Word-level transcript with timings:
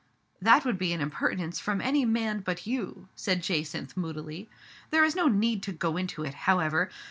"That 0.41 0.65
would 0.65 0.79
be 0.79 0.93
an 0.93 0.99
impertinence 1.01 1.59
from 1.59 1.79
any 1.79 2.05
man 2.05 2.39
but 2.39 2.65
you," 2.65 3.07
said 3.15 3.43
Jacynth 3.43 3.95
moodily." 3.95 4.49
There 4.89 5.05
is 5.05 5.15
no 5.15 5.27
need 5.27 5.61
to 5.61 5.71
go 5.71 5.95
into 5.95 6.23
it, 6.23 6.33
however. 6.33 6.89